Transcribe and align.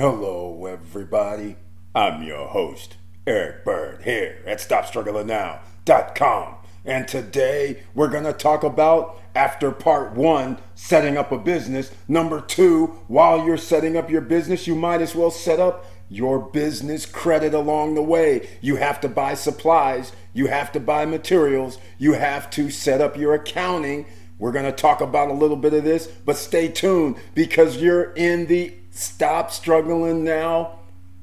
Hello, 0.00 0.64
everybody. 0.64 1.56
I'm 1.94 2.22
your 2.22 2.48
host, 2.48 2.96
Eric 3.26 3.66
Bird, 3.66 4.00
here 4.04 4.42
at 4.46 4.56
StopStrugglingNow.com. 4.56 6.54
And 6.86 7.06
today 7.06 7.82
we're 7.94 8.08
going 8.08 8.24
to 8.24 8.32
talk 8.32 8.62
about, 8.62 9.20
after 9.34 9.70
part 9.70 10.14
one, 10.14 10.56
setting 10.74 11.18
up 11.18 11.32
a 11.32 11.36
business. 11.36 11.92
Number 12.08 12.40
two, 12.40 12.86
while 13.08 13.44
you're 13.44 13.58
setting 13.58 13.98
up 13.98 14.08
your 14.08 14.22
business, 14.22 14.66
you 14.66 14.74
might 14.74 15.02
as 15.02 15.14
well 15.14 15.30
set 15.30 15.60
up 15.60 15.84
your 16.08 16.38
business 16.38 17.04
credit 17.04 17.52
along 17.52 17.94
the 17.94 18.02
way. 18.02 18.48
You 18.62 18.76
have 18.76 19.02
to 19.02 19.08
buy 19.10 19.34
supplies, 19.34 20.12
you 20.32 20.46
have 20.46 20.72
to 20.72 20.80
buy 20.80 21.04
materials, 21.04 21.76
you 21.98 22.14
have 22.14 22.48
to 22.52 22.70
set 22.70 23.02
up 23.02 23.18
your 23.18 23.34
accounting. 23.34 24.06
We're 24.38 24.52
going 24.52 24.64
to 24.64 24.72
talk 24.72 25.02
about 25.02 25.28
a 25.28 25.34
little 25.34 25.58
bit 25.58 25.74
of 25.74 25.84
this, 25.84 26.06
but 26.06 26.38
stay 26.38 26.68
tuned 26.68 27.16
because 27.34 27.76
you're 27.76 28.12
in 28.14 28.46
the 28.46 28.72
Stop 28.90 29.50
Struggling 29.50 30.24
Now 30.24 30.80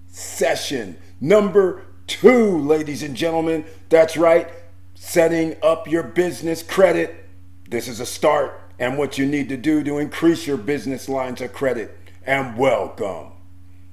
session. 0.08 0.98
Number 1.22 1.84
two, 2.08 2.58
ladies 2.58 3.04
and 3.04 3.16
gentlemen. 3.16 3.66
That's 3.90 4.18
right, 4.18 4.50
setting 4.96 5.56
up 5.62 5.88
your 5.88 6.04
business 6.04 6.64
credit. 6.64 7.26
This 7.70 7.88
is 7.88 8.00
a 8.00 8.06
start 8.06 8.62
and 8.80 8.98
what 8.98 9.18
you 9.18 9.26
need 9.26 9.50
to 9.50 9.58
do 9.58 9.84
to 9.84 9.98
increase 9.98 10.48
your 10.48 10.58
business 10.58 11.10
lines 11.10 11.42
of 11.42 11.54
credit. 11.54 11.98
And 12.26 12.58
welcome. 12.58 13.32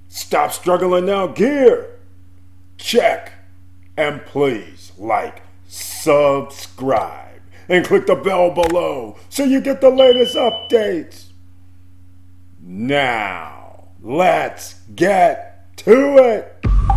Stop 0.09 0.53
struggling 0.53 1.07
now, 1.07 1.27
gear. 1.27 1.91
Check. 2.77 3.33
And 3.97 4.25
please 4.27 4.93
like, 4.99 5.43
subscribe 5.69 7.41
and 7.69 7.85
click 7.85 8.07
the 8.07 8.17
bell 8.17 8.51
below 8.51 9.17
so 9.29 9.45
you 9.45 9.61
get 9.61 9.81
the 9.81 9.91
latest 9.91 10.37
updates. 10.37 11.27
Now, 12.61 13.64
let's 14.05 14.75
get 14.95 15.77
to 15.79 16.19
it. 16.19 16.94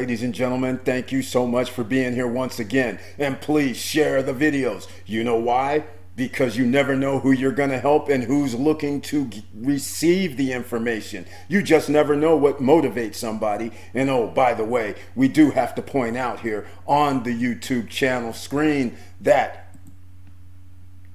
Ladies 0.00 0.22
and 0.22 0.32
gentlemen, 0.34 0.78
thank 0.78 1.12
you 1.12 1.20
so 1.20 1.46
much 1.46 1.70
for 1.70 1.84
being 1.84 2.14
here 2.14 2.26
once 2.26 2.58
again. 2.58 2.98
And 3.18 3.38
please 3.38 3.76
share 3.76 4.22
the 4.22 4.32
videos. 4.32 4.88
You 5.04 5.22
know 5.22 5.36
why? 5.36 5.84
Because 6.16 6.56
you 6.56 6.64
never 6.64 6.96
know 6.96 7.18
who 7.18 7.32
you're 7.32 7.52
going 7.52 7.68
to 7.68 7.78
help 7.78 8.08
and 8.08 8.24
who's 8.24 8.54
looking 8.54 9.02
to 9.02 9.26
g- 9.26 9.44
receive 9.54 10.38
the 10.38 10.52
information. 10.54 11.26
You 11.48 11.60
just 11.60 11.90
never 11.90 12.16
know 12.16 12.34
what 12.34 12.60
motivates 12.60 13.16
somebody. 13.16 13.72
And 13.92 14.08
oh, 14.08 14.28
by 14.28 14.54
the 14.54 14.64
way, 14.64 14.94
we 15.14 15.28
do 15.28 15.50
have 15.50 15.74
to 15.74 15.82
point 15.82 16.16
out 16.16 16.40
here 16.40 16.66
on 16.86 17.22
the 17.22 17.38
YouTube 17.38 17.90
channel 17.90 18.32
screen 18.32 18.96
that 19.20 19.76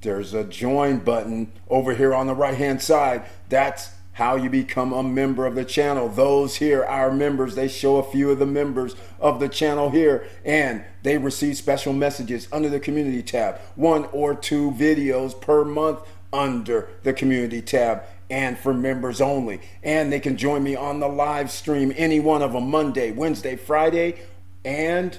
there's 0.02 0.36
a 0.36 0.44
join 0.44 1.00
button 1.00 1.52
over 1.68 1.96
here 1.96 2.14
on 2.14 2.28
the 2.28 2.36
right 2.36 2.56
hand 2.56 2.84
side. 2.84 3.26
That's 3.50 3.95
how 4.16 4.38
you 4.38 4.50
become 4.50 4.94
a 4.94 5.04
member 5.04 5.46
of 5.46 5.56
the 5.56 5.66
channel. 5.66 6.08
Those 6.08 6.56
here, 6.56 6.86
our 6.86 7.12
members, 7.12 7.56
they 7.56 7.68
show 7.68 7.98
a 7.98 8.12
few 8.12 8.32
of 8.32 8.40
the 8.40 8.46
members 8.46 8.96
of 9.20 9.42
the 9.42 9.50
channel 9.50 9.90
here 9.90 10.26
and 10.46 10.86
they 11.04 11.18
receive 11.18 11.58
special 11.58 11.92
messages 11.92 12.48
under 12.50 12.70
the 12.70 12.80
community 12.80 13.22
tab. 13.22 13.60
One 13.76 14.06
or 14.14 14.34
two 14.34 14.72
videos 14.72 15.40
per 15.40 15.66
month 15.66 16.00
under 16.32 16.88
the 17.04 17.12
community 17.12 17.62
tab 17.62 18.04
and 18.30 18.58
for 18.58 18.74
members 18.74 19.20
only. 19.20 19.60
And 19.84 20.14
they 20.14 20.22
can 20.22 20.38
join 20.38 20.64
me 20.64 20.78
on 20.78 21.02
the 21.02 21.10
live 21.10 21.52
stream, 21.52 21.94
any 21.98 22.22
one 22.22 22.42
of 22.42 22.54
them, 22.54 22.72
Monday, 22.72 23.12
Wednesday, 23.12 23.58
Friday, 23.58 24.22
and 24.64 25.18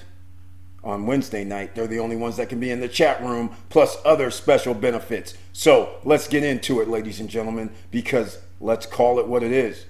on 0.83 1.05
Wednesday 1.05 1.43
night. 1.43 1.75
They're 1.75 1.85
the 1.85 1.99
only 1.99 2.15
ones 2.15 2.37
that 2.37 2.49
can 2.49 2.59
be 2.59 2.71
in 2.71 2.79
the 2.79 2.87
chat 2.87 3.21
room, 3.21 3.55
plus 3.69 3.97
other 4.03 4.31
special 4.31 4.73
benefits. 4.73 5.35
So 5.53 5.97
let's 6.03 6.27
get 6.27 6.43
into 6.43 6.81
it, 6.81 6.87
ladies 6.87 7.19
and 7.19 7.29
gentlemen, 7.29 7.69
because 7.91 8.39
let's 8.59 8.85
call 8.85 9.19
it 9.19 9.27
what 9.27 9.43
it 9.43 9.51
is. 9.51 9.85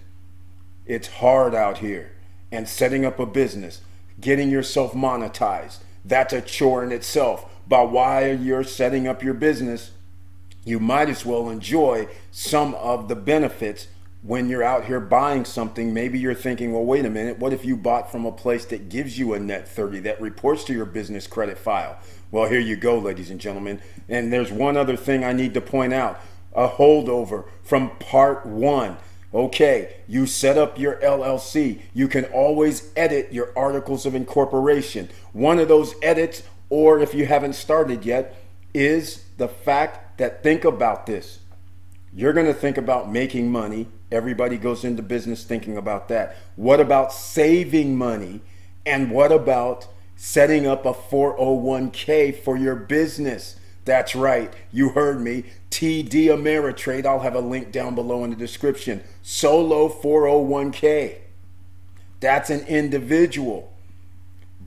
It's 0.85 1.07
hard 1.07 1.53
out 1.53 1.79
here. 1.79 2.11
And 2.51 2.67
setting 2.67 3.05
up 3.05 3.19
a 3.19 3.25
business, 3.25 3.81
getting 4.21 4.49
yourself 4.49 4.93
monetized, 4.93 5.79
that's 6.05 6.33
a 6.33 6.41
chore 6.41 6.83
in 6.83 6.91
itself. 6.91 7.45
But 7.67 7.91
while 7.91 8.37
you're 8.37 8.63
setting 8.63 9.07
up 9.07 9.21
your 9.21 9.33
business, 9.33 9.91
you 10.63 10.79
might 10.79 11.09
as 11.09 11.25
well 11.25 11.49
enjoy 11.49 12.07
some 12.31 12.73
of 12.75 13.09
the 13.09 13.15
benefits 13.15 13.87
when 14.27 14.49
you're 14.49 14.63
out 14.63 14.85
here 14.85 14.99
buying 14.99 15.45
something, 15.45 15.93
maybe 15.93 16.19
you're 16.19 16.33
thinking, 16.33 16.73
well, 16.73 16.83
wait 16.83 17.05
a 17.05 17.09
minute, 17.09 17.39
what 17.39 17.53
if 17.53 17.63
you 17.63 17.77
bought 17.77 18.11
from 18.11 18.25
a 18.25 18.31
place 18.31 18.65
that 18.65 18.89
gives 18.89 19.17
you 19.17 19.33
a 19.33 19.39
net 19.39 19.67
30 19.67 19.99
that 20.01 20.19
reports 20.19 20.63
to 20.65 20.73
your 20.73 20.85
business 20.85 21.27
credit 21.27 21.57
file? 21.57 21.97
Well, 22.31 22.49
here 22.49 22.59
you 22.59 22.75
go, 22.75 22.97
ladies 22.97 23.31
and 23.31 23.39
gentlemen. 23.39 23.79
And 24.09 24.33
there's 24.33 24.51
one 24.51 24.75
other 24.75 24.97
thing 24.97 25.23
I 25.23 25.33
need 25.33 25.53
to 25.53 25.61
point 25.61 25.93
out 25.93 26.19
a 26.57 26.67
holdover 26.67 27.45
from 27.63 27.91
part 27.99 28.45
one. 28.45 28.97
Okay, 29.33 29.97
you 30.07 30.25
set 30.25 30.57
up 30.57 30.79
your 30.79 30.95
LLC. 31.01 31.81
You 31.93 32.07
can 32.07 32.25
always 32.25 32.91
edit 32.95 33.31
your 33.31 33.51
articles 33.55 34.05
of 34.05 34.15
incorporation. 34.15 35.09
One 35.31 35.59
of 35.59 35.67
those 35.67 35.93
edits, 36.01 36.43
or 36.69 36.99
if 36.99 37.13
you 37.13 37.27
haven't 37.27 37.53
started 37.53 38.03
yet, 38.03 38.35
is 38.73 39.25
the 39.37 39.47
fact 39.47 40.17
that 40.17 40.41
think 40.41 40.65
about 40.65 41.05
this. 41.05 41.39
You're 42.11 42.33
going 42.33 42.47
to 42.47 42.53
think 42.53 42.77
about 42.77 43.11
making 43.11 43.51
money. 43.51 43.87
Everybody 44.11 44.57
goes 44.57 44.83
into 44.83 45.03
business 45.03 45.43
thinking 45.43 45.77
about 45.77 46.07
that. 46.07 46.35
What 46.55 46.79
about 46.79 47.13
saving 47.13 47.95
money? 47.95 48.41
And 48.85 49.11
what 49.11 49.31
about 49.31 49.87
setting 50.15 50.65
up 50.65 50.85
a 50.85 50.93
401k 50.93 52.41
for 52.43 52.57
your 52.57 52.75
business? 52.75 53.59
That's 53.87 54.17
right. 54.17 54.53
You 54.73 54.89
heard 54.89 55.21
me. 55.21 55.45
TD 55.71 56.25
Ameritrade. 56.25 57.05
I'll 57.05 57.21
have 57.21 57.35
a 57.35 57.39
link 57.39 57.71
down 57.71 57.95
below 57.95 58.25
in 58.25 58.31
the 58.31 58.35
description. 58.35 59.01
Solo 59.23 59.87
401k. 59.87 61.19
That's 62.19 62.49
an 62.49 62.67
individual, 62.67 63.71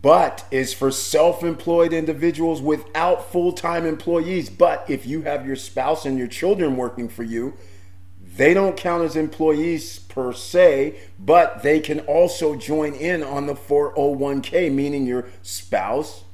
but 0.01 0.47
is 0.51 0.73
for 0.73 0.91
self 0.91 1.45
employed 1.45 1.93
individuals 1.93 2.63
without 2.63 3.31
full 3.31 3.53
time 3.53 3.85
employees. 3.85 4.49
But 4.49 4.87
if 4.89 5.07
you 5.07 5.23
have 5.23 5.47
your 5.47 5.57
spouse 5.57 6.07
and 6.07 6.17
your 6.17 6.29
children 6.29 6.79
working 6.79 7.09
for 7.09 7.23
you, 7.23 7.53
they 8.37 8.55
don't 8.55 8.77
count 8.77 9.05
as 9.05 9.17
employees 9.17 9.99
per 9.99 10.33
se, 10.33 10.99
but 11.19 11.63
they 11.63 11.81
can 11.81 12.01
also 12.01 12.57
join 12.57 12.95
in 12.95 13.23
on 13.23 13.47
the 13.47 13.55
401k, 13.55 14.73
meaning 14.73 15.05
your 15.07 15.27
spouse 15.43 16.25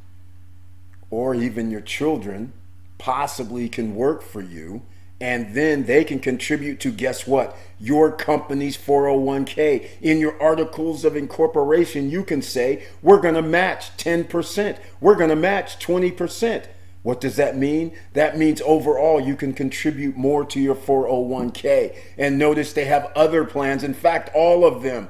or 1.10 1.34
even 1.34 1.72
your 1.72 1.80
children 1.80 2.52
possibly 2.98 3.68
can 3.68 3.94
work 3.94 4.22
for 4.22 4.40
you 4.40 4.82
and 5.20 5.54
then 5.54 5.86
they 5.86 6.04
can 6.04 6.18
contribute 6.18 6.78
to 6.78 6.90
guess 6.90 7.26
what 7.26 7.56
your 7.80 8.12
company's 8.12 8.76
401k 8.76 9.88
in 10.02 10.18
your 10.18 10.40
articles 10.42 11.04
of 11.04 11.16
incorporation 11.16 12.10
you 12.10 12.22
can 12.22 12.42
say 12.42 12.86
we're 13.02 13.20
going 13.20 13.34
to 13.34 13.42
match 13.42 13.96
10% 13.96 14.78
we're 15.00 15.14
going 15.14 15.30
to 15.30 15.36
match 15.36 15.78
20% 15.84 16.66
what 17.06 17.20
does 17.20 17.36
that 17.36 17.56
mean? 17.56 17.96
That 18.14 18.36
means 18.36 18.60
overall 18.62 19.20
you 19.20 19.36
can 19.36 19.52
contribute 19.52 20.16
more 20.16 20.44
to 20.46 20.58
your 20.58 20.74
401k 20.74 21.96
and 22.18 22.36
notice 22.36 22.72
they 22.72 22.86
have 22.86 23.12
other 23.14 23.44
plans 23.44 23.84
in 23.84 23.94
fact 23.94 24.28
all 24.34 24.64
of 24.64 24.82
them 24.82 25.08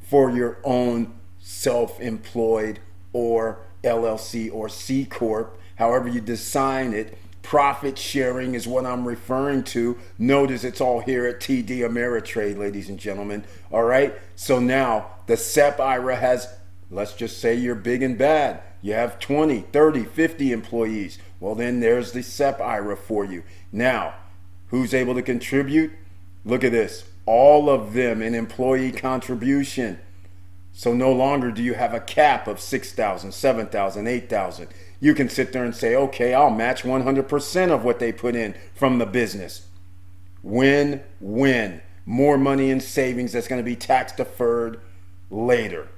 for 0.00 0.28
your 0.28 0.58
own 0.64 1.14
self-employed 1.38 2.80
or 3.12 3.60
llc 3.84 4.52
or 4.52 4.68
c 4.68 5.04
corp 5.04 5.60
however 5.76 6.08
you 6.08 6.20
design 6.20 6.92
it 6.92 7.16
Profit 7.46 7.96
sharing 7.96 8.56
is 8.56 8.66
what 8.66 8.84
I'm 8.84 9.06
referring 9.06 9.62
to. 9.66 9.96
Notice 10.18 10.64
it's 10.64 10.80
all 10.80 10.98
here 10.98 11.26
at 11.26 11.38
TD 11.38 11.78
Ameritrade, 11.78 12.58
ladies 12.58 12.88
and 12.88 12.98
gentlemen. 12.98 13.44
All 13.70 13.84
right. 13.84 14.18
So 14.34 14.58
now 14.58 15.12
the 15.28 15.36
SEP 15.36 15.78
IRA 15.78 16.16
has, 16.16 16.52
let's 16.90 17.12
just 17.12 17.38
say 17.38 17.54
you're 17.54 17.76
big 17.76 18.02
and 18.02 18.18
bad. 18.18 18.62
You 18.82 18.94
have 18.94 19.20
20, 19.20 19.60
30, 19.60 20.02
50 20.02 20.50
employees. 20.50 21.20
Well, 21.38 21.54
then 21.54 21.78
there's 21.78 22.10
the 22.10 22.24
SEP 22.24 22.60
IRA 22.60 22.96
for 22.96 23.24
you. 23.24 23.44
Now, 23.70 24.14
who's 24.70 24.92
able 24.92 25.14
to 25.14 25.22
contribute? 25.22 25.92
Look 26.44 26.64
at 26.64 26.72
this. 26.72 27.04
All 27.26 27.70
of 27.70 27.92
them 27.92 28.22
in 28.22 28.34
employee 28.34 28.90
contribution. 28.90 30.00
So 30.78 30.92
no 30.92 31.10
longer 31.10 31.50
do 31.50 31.62
you 31.62 31.72
have 31.72 31.94
a 31.94 32.00
cap 32.00 32.46
of 32.46 32.60
6,000, 32.60 33.32
7,000, 33.32 34.06
8,000 34.06 34.68
you 35.00 35.14
can 35.14 35.28
sit 35.28 35.52
there 35.52 35.64
and 35.64 35.74
say, 35.74 35.94
okay, 35.94 36.34
I'll 36.34 36.50
match 36.50 36.82
100% 36.82 37.70
of 37.70 37.84
what 37.84 37.98
they 37.98 38.12
put 38.12 38.34
in 38.34 38.54
from 38.74 38.98
the 38.98 39.06
business. 39.06 39.66
Win 40.42 41.02
win. 41.18 41.80
more 42.04 42.38
money 42.38 42.70
in 42.70 42.80
savings 42.80 43.32
that's 43.32 43.48
going 43.48 43.60
to 43.60 43.64
be 43.64 43.76
tax 43.76 44.12
deferred 44.12 44.80
later. 45.30 45.88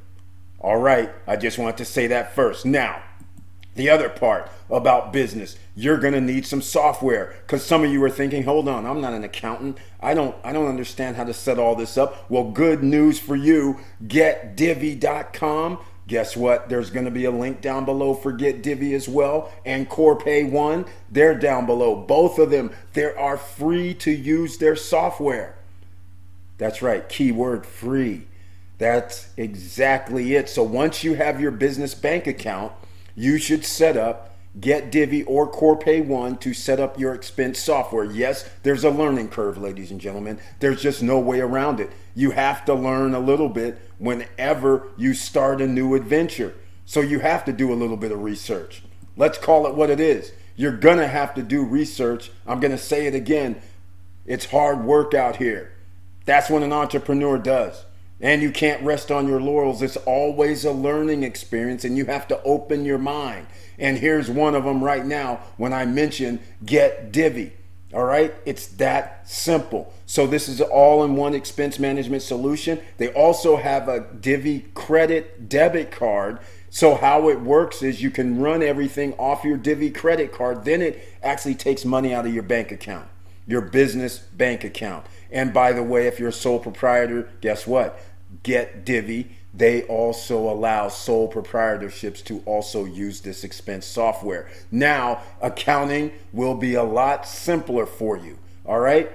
All 0.58 0.78
right, 0.78 1.10
I 1.26 1.36
just 1.36 1.58
want 1.58 1.76
to 1.78 1.84
say 1.84 2.06
that 2.08 2.34
first. 2.34 2.64
Now, 2.64 3.02
the 3.78 3.88
other 3.88 4.10
part 4.10 4.50
about 4.68 5.10
business, 5.10 5.56
you're 5.74 5.96
going 5.96 6.12
to 6.12 6.20
need 6.20 6.44
some 6.44 6.60
software 6.60 7.34
cuz 7.46 7.64
some 7.64 7.82
of 7.82 7.90
you 7.90 8.04
are 8.04 8.10
thinking, 8.10 8.42
"Hold 8.42 8.68
on, 8.68 8.84
I'm 8.84 9.00
not 9.00 9.14
an 9.14 9.24
accountant. 9.24 9.78
I 10.00 10.12
don't 10.12 10.36
I 10.44 10.52
don't 10.52 10.68
understand 10.68 11.16
how 11.16 11.24
to 11.24 11.32
set 11.32 11.58
all 11.58 11.74
this 11.74 11.96
up." 11.96 12.30
Well, 12.30 12.50
good 12.50 12.82
news 12.82 13.18
for 13.18 13.36
you. 13.36 13.78
GetDivvy.com 14.06 15.78
Guess 16.08 16.38
what? 16.38 16.70
There's 16.70 16.88
going 16.88 17.04
to 17.04 17.10
be 17.10 17.26
a 17.26 17.30
link 17.30 17.60
down 17.60 17.84
below 17.84 18.14
for 18.14 18.32
Get 18.32 18.62
Divvy 18.62 18.94
as 18.94 19.10
well 19.10 19.52
and 19.66 19.90
Corpay 19.90 20.50
One. 20.50 20.86
They're 21.10 21.38
down 21.38 21.66
below. 21.66 21.94
Both 21.94 22.38
of 22.38 22.50
them, 22.50 22.70
they 22.94 23.12
are 23.14 23.36
free 23.36 23.92
to 23.94 24.10
use 24.10 24.56
their 24.56 24.74
software. 24.74 25.56
That's 26.56 26.80
right, 26.80 27.06
keyword 27.06 27.66
free. 27.66 28.26
That's 28.78 29.28
exactly 29.36 30.34
it. 30.34 30.48
So 30.48 30.62
once 30.62 31.04
you 31.04 31.14
have 31.14 31.42
your 31.42 31.50
business 31.50 31.94
bank 31.94 32.26
account, 32.26 32.72
you 33.18 33.36
should 33.36 33.64
set 33.64 33.96
up 33.96 34.36
Get 34.60 34.90
Divvy 34.90 35.24
or 35.24 35.50
Corpay 35.50 36.06
One 36.06 36.36
to 36.38 36.54
set 36.54 36.80
up 36.80 36.98
your 36.98 37.14
expense 37.14 37.58
software. 37.58 38.04
Yes, 38.04 38.48
there's 38.62 38.84
a 38.84 38.90
learning 38.90 39.28
curve, 39.28 39.58
ladies 39.58 39.90
and 39.90 40.00
gentlemen. 40.00 40.38
There's 40.60 40.80
just 40.80 41.02
no 41.02 41.18
way 41.18 41.40
around 41.40 41.80
it. 41.80 41.90
You 42.14 42.30
have 42.30 42.64
to 42.64 42.74
learn 42.74 43.14
a 43.14 43.20
little 43.20 43.48
bit 43.48 43.78
whenever 43.98 44.88
you 44.96 45.14
start 45.14 45.60
a 45.60 45.66
new 45.66 45.94
adventure. 45.94 46.54
So 46.86 47.00
you 47.00 47.18
have 47.20 47.44
to 47.44 47.52
do 47.52 47.72
a 47.72 47.76
little 47.76 47.96
bit 47.96 48.12
of 48.12 48.22
research. 48.22 48.82
Let's 49.16 49.38
call 49.38 49.66
it 49.66 49.74
what 49.74 49.90
it 49.90 50.00
is. 50.00 50.32
You're 50.56 50.76
going 50.76 50.98
to 50.98 51.08
have 51.08 51.34
to 51.34 51.42
do 51.42 51.64
research. 51.64 52.30
I'm 52.46 52.60
going 52.60 52.72
to 52.72 52.78
say 52.78 53.06
it 53.06 53.14
again. 53.14 53.60
It's 54.26 54.46
hard 54.46 54.84
work 54.84 55.12
out 55.12 55.36
here. 55.36 55.72
That's 56.24 56.50
what 56.50 56.62
an 56.62 56.72
entrepreneur 56.72 57.38
does. 57.38 57.84
And 58.20 58.42
you 58.42 58.50
can't 58.50 58.82
rest 58.82 59.10
on 59.10 59.28
your 59.28 59.40
laurels. 59.40 59.80
It's 59.80 59.96
always 59.98 60.64
a 60.64 60.72
learning 60.72 61.22
experience, 61.22 61.84
and 61.84 61.96
you 61.96 62.06
have 62.06 62.26
to 62.28 62.42
open 62.42 62.84
your 62.84 62.98
mind. 62.98 63.46
And 63.78 63.98
here's 63.98 64.28
one 64.28 64.54
of 64.54 64.64
them 64.64 64.82
right 64.82 65.06
now 65.06 65.40
when 65.56 65.72
I 65.72 65.86
mention 65.86 66.40
Get 66.64 67.12
Divvy. 67.12 67.52
All 67.94 68.04
right, 68.04 68.34
it's 68.44 68.66
that 68.66 69.26
simple. 69.26 69.94
So, 70.04 70.26
this 70.26 70.46
is 70.46 70.60
all 70.60 71.04
in 71.04 71.16
one 71.16 71.34
expense 71.34 71.78
management 71.78 72.22
solution. 72.22 72.80
They 72.98 73.08
also 73.08 73.56
have 73.56 73.88
a 73.88 74.00
Divvy 74.00 74.66
credit 74.74 75.48
debit 75.48 75.90
card. 75.90 76.40
So, 76.68 76.96
how 76.96 77.30
it 77.30 77.40
works 77.40 77.82
is 77.82 78.02
you 78.02 78.10
can 78.10 78.40
run 78.40 78.62
everything 78.62 79.14
off 79.14 79.42
your 79.42 79.56
Divvy 79.56 79.90
credit 79.90 80.32
card, 80.32 80.64
then 80.66 80.82
it 80.82 81.02
actually 81.22 81.54
takes 81.54 81.86
money 81.86 82.12
out 82.12 82.26
of 82.26 82.34
your 82.34 82.42
bank 82.42 82.72
account, 82.72 83.08
your 83.48 83.62
business 83.62 84.18
bank 84.18 84.62
account. 84.62 85.06
And 85.32 85.52
by 85.52 85.72
the 85.72 85.82
way, 85.82 86.06
if 86.06 86.20
you're 86.20 86.28
a 86.28 86.32
sole 86.32 86.60
proprietor, 86.60 87.28
guess 87.40 87.66
what? 87.66 88.00
Get 88.44 88.84
Divvy 88.84 89.32
they 89.58 89.82
also 89.84 90.48
allow 90.48 90.88
sole 90.88 91.30
proprietorships 91.30 92.22
to 92.24 92.42
also 92.44 92.84
use 92.84 93.20
this 93.20 93.44
expense 93.44 93.86
software. 93.86 94.48
Now, 94.70 95.22
accounting 95.40 96.12
will 96.32 96.54
be 96.54 96.74
a 96.74 96.82
lot 96.84 97.26
simpler 97.26 97.84
for 97.84 98.16
you. 98.16 98.38
All 98.64 98.78
right? 98.78 99.10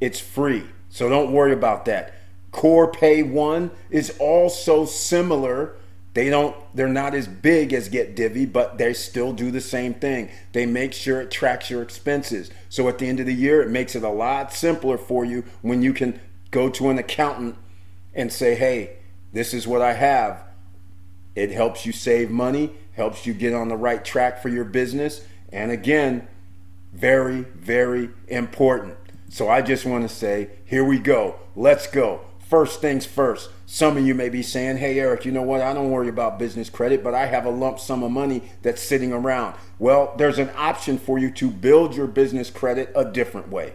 It's 0.00 0.20
free. 0.20 0.66
So 0.90 1.08
don't 1.08 1.32
worry 1.32 1.52
about 1.52 1.84
that. 1.86 2.14
Corpay 2.52 3.30
One 3.30 3.70
is 3.90 4.10
also 4.18 4.84
similar. 4.84 5.76
They 6.14 6.28
don't 6.28 6.56
they're 6.74 6.88
not 6.88 7.14
as 7.14 7.28
big 7.28 7.72
as 7.72 7.88
Get 7.88 8.16
Divvy, 8.16 8.44
but 8.44 8.76
they 8.76 8.92
still 8.92 9.32
do 9.32 9.52
the 9.52 9.60
same 9.60 9.94
thing. 9.94 10.30
They 10.52 10.66
make 10.66 10.92
sure 10.92 11.20
it 11.20 11.30
tracks 11.30 11.70
your 11.70 11.80
expenses. 11.80 12.50
So 12.70 12.88
at 12.88 12.96
the 12.96 13.06
end 13.06 13.20
of 13.20 13.26
the 13.26 13.34
year, 13.34 13.60
it 13.60 13.68
makes 13.68 13.94
it 13.94 14.02
a 14.02 14.08
lot 14.08 14.54
simpler 14.54 14.96
for 14.96 15.26
you 15.26 15.44
when 15.60 15.82
you 15.82 15.92
can 15.92 16.18
go 16.50 16.70
to 16.70 16.88
an 16.88 16.96
accountant 16.96 17.56
and 18.14 18.32
say, 18.32 18.54
"Hey, 18.54 18.96
this 19.32 19.52
is 19.52 19.66
what 19.66 19.82
I 19.82 19.92
have. 19.92 20.42
It 21.34 21.50
helps 21.50 21.84
you 21.84 21.92
save 21.92 22.30
money, 22.30 22.72
helps 22.92 23.26
you 23.26 23.34
get 23.34 23.54
on 23.54 23.68
the 23.68 23.76
right 23.76 24.04
track 24.04 24.42
for 24.42 24.48
your 24.48 24.64
business. 24.64 25.22
And 25.52 25.70
again, 25.70 26.26
very, 26.92 27.42
very 27.54 28.10
important. 28.28 28.96
So 29.28 29.48
I 29.48 29.62
just 29.62 29.86
want 29.86 30.08
to 30.08 30.14
say, 30.14 30.50
here 30.64 30.84
we 30.84 30.98
go. 30.98 31.36
Let's 31.54 31.86
go. 31.86 32.22
First 32.50 32.80
things 32.80 33.06
first. 33.06 33.48
Some 33.64 33.96
of 33.96 34.04
you 34.04 34.12
may 34.12 34.28
be 34.28 34.42
saying, 34.42 34.78
hey, 34.78 34.98
Eric, 34.98 35.24
you 35.24 35.30
know 35.30 35.42
what? 35.42 35.60
I 35.60 35.72
don't 35.72 35.92
worry 35.92 36.08
about 36.08 36.36
business 36.36 36.68
credit, 36.68 37.04
but 37.04 37.14
I 37.14 37.26
have 37.26 37.46
a 37.46 37.50
lump 37.50 37.78
sum 37.78 38.02
of 38.02 38.10
money 38.10 38.42
that's 38.62 38.82
sitting 38.82 39.12
around. 39.12 39.54
Well, 39.78 40.14
there's 40.18 40.40
an 40.40 40.50
option 40.56 40.98
for 40.98 41.16
you 41.16 41.30
to 41.30 41.48
build 41.48 41.94
your 41.94 42.08
business 42.08 42.50
credit 42.50 42.90
a 42.96 43.04
different 43.04 43.50
way 43.50 43.74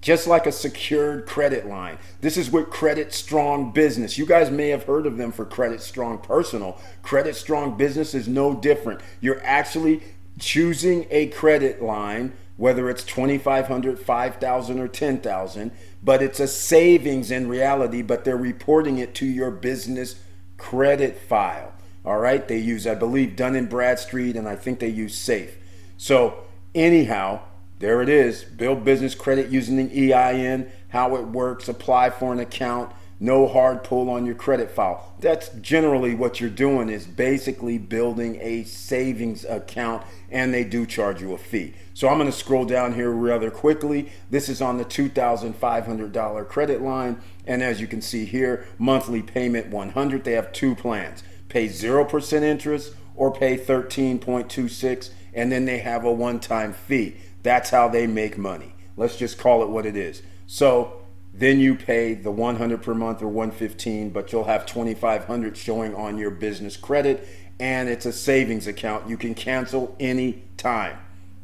just 0.00 0.26
like 0.26 0.44
a 0.44 0.52
secured 0.52 1.24
credit 1.24 1.66
line. 1.66 1.96
This 2.20 2.36
is 2.36 2.50
with 2.50 2.68
Credit 2.68 3.10
Strong 3.10 3.72
Business. 3.72 4.18
You 4.18 4.26
guys 4.26 4.50
may 4.50 4.68
have 4.68 4.84
heard 4.84 5.06
of 5.06 5.16
them 5.16 5.32
for 5.32 5.46
Credit 5.46 5.80
Strong 5.80 6.18
Personal. 6.18 6.78
Credit 7.02 7.34
Strong 7.34 7.78
Business 7.78 8.12
is 8.12 8.28
no 8.28 8.54
different. 8.54 9.00
You're 9.22 9.42
actually 9.42 10.02
choosing 10.38 11.06
a 11.10 11.28
credit 11.28 11.82
line 11.82 12.34
whether 12.56 12.88
it's 12.88 13.04
2500 13.04 13.98
5000 13.98 14.78
or 14.78 14.88
10000 14.88 15.70
but 16.02 16.22
it's 16.22 16.40
a 16.40 16.46
savings 16.46 17.30
in 17.30 17.48
reality 17.48 18.02
but 18.02 18.24
they're 18.24 18.36
reporting 18.36 18.98
it 18.98 19.14
to 19.14 19.26
your 19.26 19.50
business 19.50 20.16
credit 20.56 21.18
file. 21.18 21.72
All 22.04 22.18
right? 22.18 22.46
They 22.46 22.58
use 22.58 22.86
i 22.86 22.94
believe 22.94 23.36
dun 23.36 23.56
and 23.56 23.68
bradstreet 23.68 24.36
and 24.36 24.48
i 24.48 24.56
think 24.56 24.78
they 24.78 24.88
use 24.88 25.16
safe. 25.16 25.56
So 25.96 26.44
anyhow 26.74 27.40
there 27.78 28.00
it 28.00 28.08
is. 28.08 28.44
Build 28.44 28.84
business 28.84 29.14
credit 29.14 29.50
using 29.50 29.76
the 29.76 30.14
EIN, 30.14 30.70
how 30.88 31.16
it 31.16 31.26
works, 31.26 31.68
apply 31.68 32.10
for 32.10 32.32
an 32.32 32.40
account, 32.40 32.92
no 33.20 33.46
hard 33.46 33.84
pull 33.84 34.10
on 34.10 34.26
your 34.26 34.34
credit 34.34 34.70
file. 34.70 35.14
That's 35.20 35.48
generally 35.60 36.14
what 36.14 36.40
you're 36.40 36.50
doing 36.50 36.88
is 36.88 37.06
basically 37.06 37.78
building 37.78 38.38
a 38.40 38.64
savings 38.64 39.44
account 39.44 40.04
and 40.30 40.52
they 40.52 40.64
do 40.64 40.84
charge 40.84 41.20
you 41.20 41.32
a 41.32 41.38
fee. 41.38 41.74
So 41.94 42.08
I'm 42.08 42.18
going 42.18 42.30
to 42.30 42.36
scroll 42.36 42.64
down 42.64 42.94
here 42.94 43.10
rather 43.10 43.50
quickly. 43.50 44.10
This 44.30 44.48
is 44.48 44.60
on 44.60 44.78
the 44.78 44.84
$2,500 44.84 46.48
credit 46.48 46.82
line 46.82 47.20
and 47.46 47.62
as 47.62 47.80
you 47.80 47.86
can 47.86 48.02
see 48.02 48.24
here, 48.24 48.66
monthly 48.78 49.22
payment 49.22 49.68
100. 49.68 50.24
They 50.24 50.32
have 50.32 50.52
two 50.52 50.74
plans. 50.74 51.22
Pay 51.48 51.68
0% 51.68 52.42
interest 52.42 52.94
or 53.14 53.32
pay 53.32 53.56
13.26 53.56 55.10
and 55.32 55.52
then 55.52 55.64
they 55.64 55.78
have 55.78 56.04
a 56.04 56.12
one-time 56.12 56.72
fee. 56.72 57.16
That's 57.42 57.70
how 57.70 57.88
they 57.88 58.06
make 58.06 58.36
money. 58.38 58.74
Let's 58.96 59.16
just 59.16 59.38
call 59.38 59.62
it 59.62 59.68
what 59.68 59.86
it 59.86 59.96
is. 59.96 60.22
So 60.46 61.03
then 61.36 61.58
you 61.58 61.74
pay 61.74 62.14
the 62.14 62.30
100 62.30 62.80
per 62.80 62.94
month 62.94 63.20
or 63.20 63.26
115, 63.26 64.10
but 64.10 64.30
you'll 64.30 64.44
have 64.44 64.66
2500 64.66 65.56
showing 65.56 65.94
on 65.94 66.16
your 66.16 66.30
business 66.30 66.76
credit 66.76 67.28
and 67.58 67.88
it's 67.88 68.06
a 68.06 68.12
savings 68.12 68.66
account. 68.66 69.08
You 69.08 69.16
can 69.16 69.34
cancel 69.34 69.96
any 69.98 70.44
time. 70.56 70.96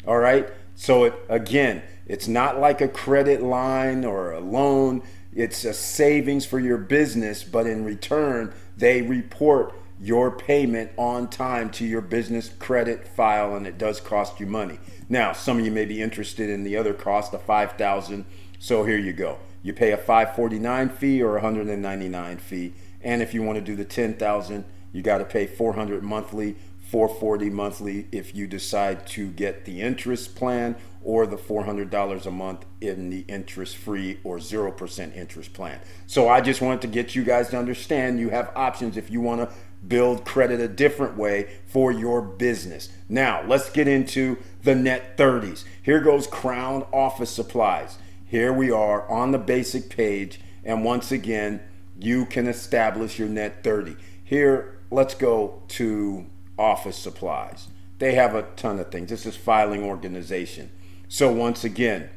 All 0.06 0.18
right? 0.18 0.48
So 0.76 1.04
it 1.04 1.14
again, 1.28 1.82
it's 2.06 2.28
not 2.28 2.60
like 2.60 2.80
a 2.80 2.88
credit 2.88 3.42
line 3.42 4.04
or 4.04 4.32
a 4.32 4.40
loan. 4.40 5.02
It's 5.32 5.64
a 5.64 5.74
savings 5.74 6.46
for 6.46 6.58
your 6.58 6.78
business, 6.78 7.44
but 7.44 7.66
in 7.66 7.84
return, 7.84 8.52
they 8.76 9.02
report 9.02 9.74
your 10.00 10.30
payment 10.30 10.90
on 10.96 11.28
time 11.28 11.70
to 11.70 11.84
your 11.84 12.00
business 12.00 12.48
credit 12.58 13.06
file 13.06 13.54
and 13.54 13.66
it 13.66 13.76
does 13.76 14.00
cost 14.00 14.40
you 14.40 14.46
money. 14.46 14.78
Now, 15.08 15.32
some 15.32 15.58
of 15.58 15.64
you 15.64 15.70
may 15.70 15.84
be 15.84 16.00
interested 16.00 16.48
in 16.48 16.64
the 16.64 16.76
other 16.76 16.94
cost 16.94 17.34
of 17.34 17.42
5000 17.42 18.24
so 18.58 18.84
here 18.84 18.98
you 18.98 19.14
go. 19.14 19.38
You 19.62 19.72
pay 19.72 19.92
a 19.92 19.96
549 19.96 20.88
fee 20.90 21.22
or 21.22 21.32
199 21.32 22.38
fee 22.38 22.72
and 23.02 23.22
if 23.22 23.34
you 23.34 23.42
want 23.42 23.56
to 23.56 23.64
do 23.64 23.76
the 23.76 23.84
10000 23.84 24.64
you 24.92 25.02
got 25.02 25.18
to 25.18 25.24
pay 25.24 25.46
400 25.46 26.02
monthly 26.02 26.56
440 26.90 27.50
monthly 27.50 28.08
if 28.10 28.34
you 28.34 28.48
decide 28.48 29.06
to 29.06 29.28
get 29.30 29.64
the 29.64 29.80
interest 29.80 30.34
plan 30.34 30.74
or 31.02 31.26
the 31.26 31.36
$400 31.36 32.26
a 32.26 32.30
month 32.30 32.66
in 32.80 33.10
the 33.10 33.24
interest 33.28 33.76
free 33.76 34.18
or 34.24 34.38
0% 34.38 35.16
interest 35.16 35.52
plan. 35.52 35.80
So 36.06 36.28
I 36.28 36.40
just 36.40 36.60
wanted 36.60 36.82
to 36.82 36.88
get 36.88 37.14
you 37.14 37.22
guys 37.24 37.48
to 37.50 37.58
understand 37.58 38.18
you 38.18 38.30
have 38.30 38.50
options 38.56 38.96
if 38.96 39.08
you 39.08 39.20
want 39.20 39.40
to 39.40 39.54
build 39.86 40.24
credit 40.24 40.60
a 40.60 40.68
different 40.68 41.16
way 41.16 41.48
for 41.66 41.90
your 41.90 42.20
business. 42.20 42.90
Now, 43.08 43.42
let's 43.46 43.70
get 43.70 43.88
into 43.88 44.36
the 44.62 44.74
net 44.74 45.16
30s. 45.16 45.64
Here 45.82 46.00
goes 46.00 46.26
Crown 46.26 46.84
Office 46.92 47.30
Supplies. 47.30 47.98
Here 48.30 48.52
we 48.52 48.70
are 48.70 49.08
on 49.10 49.32
the 49.32 49.38
basic 49.38 49.90
page, 49.90 50.40
and 50.64 50.84
once 50.84 51.10
again, 51.10 51.60
you 51.98 52.24
can 52.24 52.46
establish 52.46 53.18
your 53.18 53.28
net 53.28 53.64
30. 53.64 53.96
Here, 54.22 54.78
let's 54.90 55.14
go 55.14 55.62
to 55.68 56.26
office 56.58 56.96
supplies. 56.96 57.68
They 57.98 58.14
have 58.14 58.34
a 58.34 58.42
ton 58.54 58.78
of 58.78 58.90
things. 58.90 59.10
This 59.10 59.26
is 59.26 59.36
filing 59.36 59.82
organization. 59.82 60.70
So, 61.08 61.32
once 61.32 61.64
again, 61.64 62.08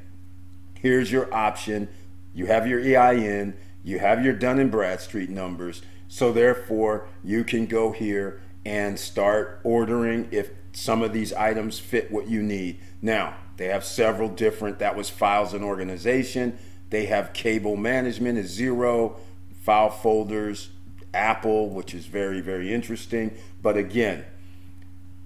here's 0.79 1.12
your 1.12 1.34
option. 1.34 1.89
You 2.34 2.46
have 2.46 2.67
your 2.67 2.79
EIN, 2.79 3.55
you 3.84 4.00
have 4.00 4.24
your 4.24 4.34
Dun 4.34 4.60
and 4.60 4.72
Bradstreet 4.72 5.29
numbers 5.29 5.82
so 6.13 6.32
therefore, 6.32 7.08
you 7.24 7.43
can 7.43 7.65
go 7.65 7.91
here 7.91 8.39
and 8.63 9.00
start 9.00 9.60
ordering 9.63 10.27
if 10.29 10.51
some 10.72 11.01
of 11.01 11.12
these 11.12 11.34
items 11.34 11.79
fit 11.79 12.12
what 12.12 12.27
you 12.27 12.43
need. 12.43 12.79
Now, 13.01 13.34
they 13.58 13.68
have 13.68 13.86
several 13.86 14.30
different, 14.30 14.80
that 14.80 14.96
was 14.96 15.10
files 15.10 15.54
and 15.54 15.64
organization. 15.64 16.58
They 16.90 17.06
have 17.06 17.34
cable 17.34 17.76
management 17.76 18.38
is 18.38 18.50
zero, 18.50 19.20
file 19.62 19.90
folders, 19.90 20.70
Apple, 21.14 21.70
which 21.70 21.94
is 21.94 22.06
very, 22.06 22.42
very 22.42 22.74
interesting. 22.74 23.36
But 23.62 23.78
again, 23.78 24.26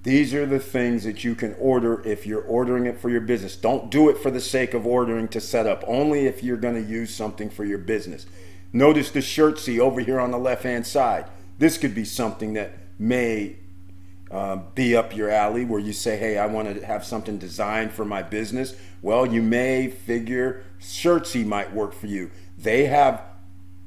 these 0.04 0.34
are 0.34 0.46
the 0.46 0.60
things 0.60 1.04
that 1.04 1.24
you 1.24 1.36
can 1.36 1.56
order 1.60 2.02
if 2.08 2.26
you're 2.26 2.44
ordering 2.44 2.86
it 2.86 3.00
for 3.00 3.10
your 3.10 3.22
business. 3.22 3.56
Don't 3.56 3.90
do 3.90 4.10
it 4.10 4.18
for 4.18 4.32
the 4.32 4.40
sake 4.40 4.74
of 4.74 4.86
ordering 4.86 5.28
to 5.30 5.42
set 5.42 5.66
up, 5.66 5.84
only 5.88 6.26
if 6.26 6.44
you're 6.44 6.58
going 6.58 6.82
to 6.82 6.90
use 6.90 7.14
something 7.14 7.50
for 7.50 7.66
your 7.66 7.78
business. 7.78 8.26
Notice 8.72 9.12
the 9.12 9.20
Shirtsy 9.20 9.80
over 9.80 10.00
here 10.00 10.20
on 10.20 10.32
the 10.32 10.38
left 10.38 10.64
hand 10.64 10.86
side. 10.86 11.26
This 11.58 11.78
could 11.78 11.96
be 11.96 12.06
something 12.06 12.54
that 12.54 12.74
may 13.00 13.58
uh, 14.30 14.58
be 14.76 14.96
up 14.96 15.16
your 15.16 15.30
alley 15.30 15.66
where 15.66 15.80
you 15.80 15.94
say, 15.94 16.18
hey, 16.18 16.38
I 16.38 16.46
want 16.48 16.74
to 16.74 16.86
have 16.86 17.06
something 17.06 17.38
designed 17.38 17.92
for 17.92 18.06
my 18.06 18.22
business. 18.22 18.76
Well, 19.02 19.26
you 19.26 19.42
may 19.42 19.90
figure 19.90 20.64
Shirtsy 20.80 21.46
might 21.46 21.74
work 21.74 21.94
for 21.94 22.08
you. 22.08 22.32
They 22.58 22.86
have 22.86 23.22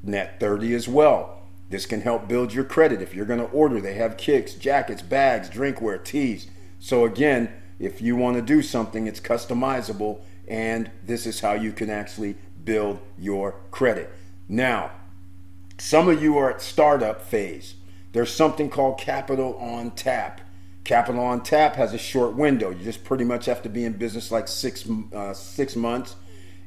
Net 0.03 0.39
30 0.39 0.73
as 0.73 0.87
well. 0.87 1.41
This 1.69 1.85
can 1.85 2.01
help 2.01 2.27
build 2.27 2.53
your 2.53 2.63
credit 2.63 3.01
if 3.01 3.13
you're 3.13 3.25
going 3.25 3.39
to 3.39 3.45
order. 3.45 3.79
They 3.79 3.93
have 3.93 4.17
kicks, 4.17 4.55
jackets, 4.55 5.01
bags, 5.01 5.49
drinkware, 5.49 6.03
teas. 6.03 6.47
So, 6.79 7.05
again, 7.05 7.53
if 7.79 8.01
you 8.01 8.15
want 8.15 8.35
to 8.35 8.41
do 8.41 8.61
something, 8.61 9.07
it's 9.07 9.19
customizable, 9.19 10.21
and 10.47 10.91
this 11.03 11.25
is 11.25 11.39
how 11.39 11.53
you 11.53 11.71
can 11.71 11.89
actually 11.89 12.35
build 12.63 12.99
your 13.17 13.55
credit. 13.71 14.11
Now, 14.49 14.91
some 15.77 16.09
of 16.09 16.21
you 16.21 16.37
are 16.37 16.51
at 16.51 16.61
startup 16.61 17.21
phase. 17.21 17.75
There's 18.11 18.33
something 18.33 18.69
called 18.69 18.99
Capital 18.99 19.55
on 19.57 19.91
Tap. 19.91 20.41
Capital 20.83 21.21
on 21.23 21.43
Tap 21.43 21.75
has 21.75 21.93
a 21.93 21.97
short 21.97 22.35
window. 22.35 22.71
You 22.71 22.83
just 22.83 23.03
pretty 23.03 23.23
much 23.23 23.45
have 23.45 23.61
to 23.63 23.69
be 23.69 23.85
in 23.85 23.93
business 23.93 24.31
like 24.31 24.47
six 24.47 24.87
uh, 25.13 25.33
six 25.33 25.75
months, 25.75 26.15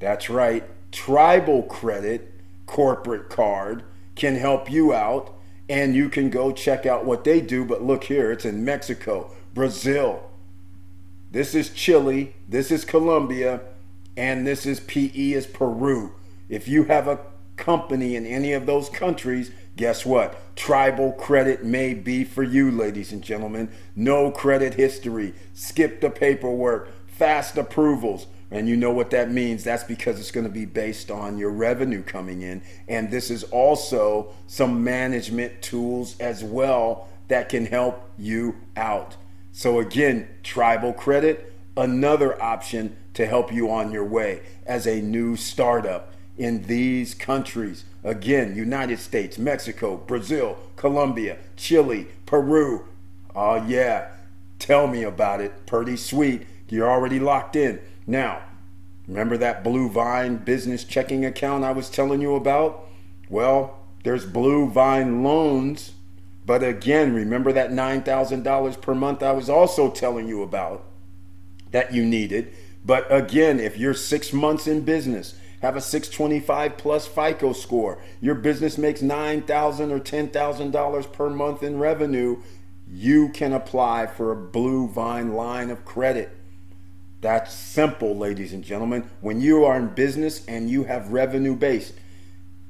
That's 0.00 0.28
right, 0.28 0.64
tribal 0.90 1.62
credit, 1.62 2.34
corporate 2.66 3.30
card 3.30 3.84
can 4.16 4.34
help 4.34 4.68
you 4.68 4.92
out. 4.92 5.32
And 5.68 5.94
you 5.94 6.08
can 6.08 6.28
go 6.28 6.50
check 6.50 6.86
out 6.86 7.04
what 7.04 7.22
they 7.22 7.40
do. 7.40 7.64
But 7.64 7.82
look 7.82 8.02
here, 8.02 8.32
it's 8.32 8.44
in 8.44 8.64
Mexico, 8.64 9.30
Brazil. 9.54 10.28
This 11.34 11.54
is 11.54 11.68
Chile. 11.68 12.34
This 12.48 12.70
is 12.70 12.86
Colombia. 12.86 13.60
And 14.16 14.46
this 14.46 14.64
is 14.64 14.80
PE 14.80 15.32
is 15.32 15.46
Peru. 15.46 16.14
If 16.48 16.66
you 16.68 16.84
have 16.84 17.08
a 17.08 17.18
company 17.56 18.16
in 18.16 18.24
any 18.24 18.52
of 18.52 18.64
those 18.64 18.88
countries, 18.88 19.50
Guess 19.76 20.06
what? 20.06 20.54
Tribal 20.54 21.12
credit 21.12 21.64
may 21.64 21.94
be 21.94 22.22
for 22.22 22.44
you, 22.44 22.70
ladies 22.70 23.10
and 23.12 23.22
gentlemen. 23.22 23.72
No 23.96 24.30
credit 24.30 24.74
history, 24.74 25.34
skip 25.52 26.00
the 26.00 26.10
paperwork, 26.10 26.90
fast 27.08 27.58
approvals. 27.58 28.28
And 28.50 28.68
you 28.68 28.76
know 28.76 28.92
what 28.92 29.10
that 29.10 29.32
means. 29.32 29.64
That's 29.64 29.82
because 29.82 30.20
it's 30.20 30.30
going 30.30 30.46
to 30.46 30.52
be 30.52 30.64
based 30.64 31.10
on 31.10 31.38
your 31.38 31.50
revenue 31.50 32.04
coming 32.04 32.42
in. 32.42 32.62
And 32.86 33.10
this 33.10 33.30
is 33.30 33.42
also 33.44 34.32
some 34.46 34.84
management 34.84 35.60
tools 35.60 36.16
as 36.20 36.44
well 36.44 37.08
that 37.26 37.48
can 37.48 37.66
help 37.66 38.08
you 38.16 38.54
out. 38.76 39.16
So, 39.56 39.78
again, 39.78 40.26
tribal 40.42 40.92
credit, 40.92 41.52
another 41.76 42.42
option 42.42 42.96
to 43.14 43.24
help 43.24 43.52
you 43.52 43.70
on 43.70 43.92
your 43.92 44.04
way 44.04 44.40
as 44.66 44.84
a 44.84 45.00
new 45.00 45.36
startup 45.36 46.12
in 46.36 46.64
these 46.64 47.14
countries. 47.14 47.84
Again, 48.02 48.56
United 48.56 48.98
States, 48.98 49.38
Mexico, 49.38 49.96
Brazil, 49.96 50.58
Colombia, 50.74 51.36
Chile, 51.54 52.08
Peru. 52.26 52.88
Oh, 53.32 53.64
yeah. 53.64 54.08
Tell 54.58 54.88
me 54.88 55.04
about 55.04 55.40
it. 55.40 55.66
Pretty 55.66 55.96
sweet. 55.96 56.48
You're 56.68 56.90
already 56.90 57.20
locked 57.20 57.54
in. 57.54 57.80
Now, 58.08 58.42
remember 59.06 59.36
that 59.36 59.62
Blue 59.62 59.88
Vine 59.88 60.38
business 60.38 60.82
checking 60.82 61.24
account 61.24 61.62
I 61.62 61.70
was 61.70 61.88
telling 61.88 62.20
you 62.20 62.34
about? 62.34 62.88
Well, 63.30 63.78
there's 64.02 64.26
Blue 64.26 64.68
Vine 64.68 65.22
loans. 65.22 65.92
But 66.46 66.62
again, 66.62 67.14
remember 67.14 67.52
that 67.52 67.70
$9,000 67.70 68.80
per 68.80 68.94
month 68.94 69.22
I 69.22 69.32
was 69.32 69.48
also 69.48 69.90
telling 69.90 70.28
you 70.28 70.42
about 70.42 70.84
that 71.70 71.92
you 71.92 72.04
needed. 72.04 72.54
But 72.84 73.06
again, 73.10 73.60
if 73.60 73.78
you're 73.78 73.94
six 73.94 74.32
months 74.32 74.66
in 74.66 74.82
business, 74.82 75.34
have 75.62 75.76
a 75.76 75.80
625 75.80 76.76
plus 76.76 77.06
FICO 77.06 77.54
score, 77.54 78.02
your 78.20 78.34
business 78.34 78.76
makes 78.76 79.00
$9,000 79.00 79.90
or 79.90 80.00
$10,000 80.00 81.12
per 81.12 81.30
month 81.30 81.62
in 81.62 81.78
revenue, 81.78 82.42
you 82.86 83.30
can 83.30 83.54
apply 83.54 84.06
for 84.06 84.30
a 84.30 84.36
Blue 84.36 84.86
Vine 84.86 85.32
line 85.32 85.70
of 85.70 85.86
credit. 85.86 86.30
That's 87.22 87.54
simple, 87.54 88.14
ladies 88.14 88.52
and 88.52 88.62
gentlemen. 88.62 89.10
When 89.22 89.40
you 89.40 89.64
are 89.64 89.78
in 89.78 89.94
business 89.94 90.44
and 90.46 90.68
you 90.68 90.84
have 90.84 91.10
revenue 91.10 91.56
based, 91.56 91.94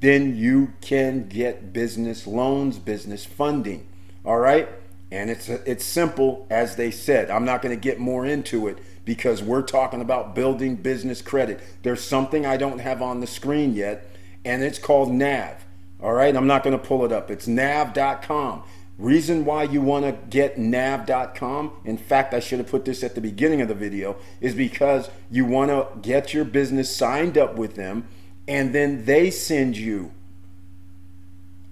then 0.05 0.35
you 0.35 0.71
can 0.81 1.27
get 1.27 1.73
business 1.73 2.27
loans, 2.27 2.77
business 2.77 3.25
funding. 3.25 3.87
All 4.23 4.37
right? 4.37 4.69
And 5.11 5.31
it's 5.31 5.49
it's 5.49 5.83
simple 5.83 6.45
as 6.51 6.75
they 6.75 6.91
said. 6.91 7.31
I'm 7.31 7.43
not 7.43 7.63
going 7.63 7.75
to 7.75 7.81
get 7.81 7.99
more 7.99 8.23
into 8.23 8.67
it 8.67 8.77
because 9.03 9.41
we're 9.41 9.63
talking 9.63 10.01
about 10.01 10.35
building 10.35 10.75
business 10.75 11.23
credit. 11.23 11.59
There's 11.81 12.03
something 12.03 12.45
I 12.45 12.55
don't 12.55 12.79
have 12.79 13.01
on 13.01 13.19
the 13.19 13.27
screen 13.27 13.73
yet, 13.73 14.07
and 14.43 14.63
it's 14.63 14.77
called 14.77 15.11
NAV. 15.11 15.65
All 16.01 16.13
right, 16.13 16.35
I'm 16.35 16.47
not 16.47 16.63
going 16.63 16.77
to 16.77 16.83
pull 16.83 17.03
it 17.03 17.11
up. 17.11 17.31
It's 17.31 17.47
nav.com. 17.47 18.61
Reason 18.99 19.43
why 19.43 19.63
you 19.63 19.81
want 19.81 20.05
to 20.05 20.11
get 20.29 20.57
nav.com, 20.57 21.71
in 21.83 21.97
fact, 21.97 22.33
I 22.33 22.39
should 22.39 22.59
have 22.59 22.69
put 22.69 22.85
this 22.85 23.03
at 23.03 23.15
the 23.15 23.21
beginning 23.21 23.61
of 23.61 23.67
the 23.67 23.75
video, 23.75 24.17
is 24.39 24.53
because 24.53 25.09
you 25.31 25.45
want 25.45 25.71
to 25.71 25.87
get 26.01 26.33
your 26.33 26.45
business 26.45 26.95
signed 26.95 27.37
up 27.37 27.55
with 27.55 27.75
them 27.75 28.07
and 28.47 28.73
then 28.73 29.05
they 29.05 29.31
send 29.31 29.77
you 29.77 30.11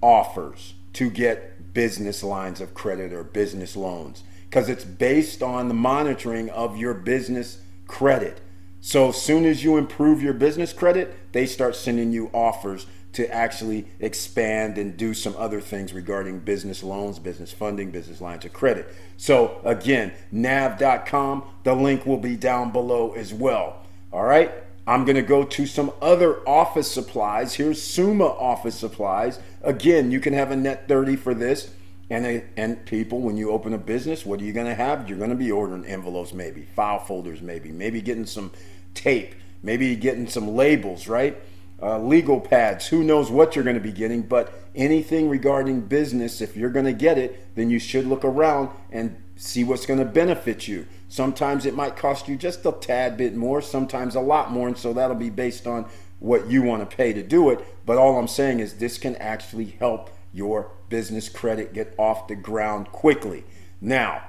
offers 0.02 0.74
to 0.94 1.10
get 1.10 1.74
business 1.74 2.24
lines 2.24 2.62
of 2.62 2.74
credit 2.74 3.14
or 3.14 3.24
business 3.24 3.76
loans 3.76 4.24
because 4.50 4.70
it's 4.70 4.84
based 4.84 5.42
on 5.42 5.68
the 5.68 5.74
monitoring 5.74 6.50
of 6.50 6.78
your 6.78 6.94
business 6.94 7.60
credit. 7.88 8.42
So 8.82 9.10
as 9.10 9.22
soon 9.22 9.46
as 9.46 9.64
you 9.64 9.78
improve 9.78 10.22
your 10.22 10.34
business 10.34 10.74
credit, 10.74 11.16
they 11.32 11.46
start 11.46 11.76
sending 11.76 12.12
you 12.12 12.30
offers 12.34 12.86
to 13.14 13.32
actually 13.34 13.88
expand 14.00 14.78
and 14.78 14.98
do 14.98 15.14
some 15.14 15.36
other 15.38 15.62
things 15.62 15.94
regarding 15.94 16.40
business 16.40 16.84
loans, 16.84 17.20
business 17.20 17.52
funding, 17.52 17.92
business 17.92 18.20
lines 18.20 18.44
of 18.44 18.54
credit. 18.54 18.94
So 19.18 19.62
again, 19.64 20.12
nav.com, 20.32 21.44
the 21.64 21.76
link 21.76 22.06
will 22.06 22.18
be 22.18 22.36
down 22.36 22.72
below 22.72 23.14
as 23.14 23.34
well. 23.34 23.86
All 24.12 24.24
right? 24.24 24.52
I'm 24.86 25.06
going 25.06 25.16
to 25.16 25.22
go 25.22 25.44
to 25.44 25.66
some 25.66 25.92
other 26.02 26.48
office 26.48 26.92
supplies. 26.92 27.56
Here's 27.56 27.82
Summa 27.82 28.26
office 28.26 28.76
supplies. 28.76 29.40
Again, 29.62 30.12
you 30.12 30.20
can 30.20 30.34
have 30.34 30.52
a 30.52 30.56
net 30.56 30.88
30 30.88 31.16
for 31.16 31.34
this. 31.34 31.72
And, 32.10 32.44
and 32.58 32.86
people, 32.86 33.22
when 33.22 33.38
you 33.38 33.52
open 33.52 33.74
a 33.74 33.78
business, 33.78 34.26
what 34.26 34.42
are 34.42 34.44
you 34.44 34.54
going 34.54 34.68
to 34.68 34.76
have? 34.76 35.08
You're 35.08 35.18
going 35.18 35.30
to 35.30 35.36
be 35.36 35.52
ordering 35.52 35.86
envelopes, 35.86 36.34
maybe, 36.34 36.64
file 36.76 37.00
folders, 37.00 37.42
maybe, 37.42 37.72
maybe 37.72 38.02
getting 38.02 38.26
some 38.26 38.52
tape, 38.94 39.36
maybe 39.64 39.96
getting 39.96 40.28
some 40.28 40.50
labels, 40.50 41.08
right? 41.08 41.42
uh, 41.84 42.00
legal 42.00 42.40
pads. 42.40 42.88
Who 42.88 43.04
knows 43.04 43.30
what 43.30 43.56
you're 43.56 43.64
going 43.64 43.76
to 43.76 43.82
be 43.82 43.92
getting? 43.92 44.22
But 44.22 44.54
anything 44.74 45.30
regarding 45.30 45.82
business, 45.82 46.40
if 46.40 46.56
you're 46.56 46.70
going 46.70 46.86
to 46.86 46.94
get 46.94 47.18
it, 47.18 47.56
then 47.56 47.70
you 47.70 47.78
should 47.78 48.08
look 48.08 48.24
around 48.24 48.70
and 48.92 49.22
see 49.36 49.64
what's 49.64 49.86
going 49.86 50.00
to 50.00 50.06
benefit 50.06 50.68
you. 50.68 50.88
Sometimes 51.14 51.68
it 51.68 51.76
might 51.76 51.96
cost 51.96 52.28
you 52.28 52.36
just 52.36 52.66
a 52.66 52.72
tad 52.72 53.18
bit 53.18 53.36
more, 53.36 53.62
sometimes 53.62 54.16
a 54.16 54.20
lot 54.20 54.52
more, 54.52 54.68
and 54.68 54.76
so 54.76 54.94
that'll 54.94 55.16
be 55.16 55.30
based 55.30 55.68
on 55.68 55.86
what 56.18 56.50
you 56.50 56.64
want 56.64 56.90
to 56.90 56.98
pay 56.98 57.14
to 57.14 57.22
do 57.22 57.52
it. 57.52 57.64
But 57.86 58.00
all 58.00 58.18
I'm 58.18 58.28
saying 58.28 58.62
is 58.62 58.80
this 58.80 58.98
can 58.98 59.16
actually 59.18 59.76
help 59.78 60.10
your 60.34 60.72
business 60.90 61.30
credit 61.30 61.72
get 61.72 61.94
off 62.00 62.28
the 62.28 62.36
ground 62.36 62.92
quickly. 62.92 63.44
Now, 63.80 64.24